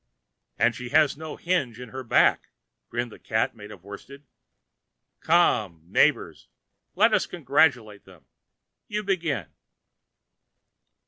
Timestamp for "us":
7.13-7.27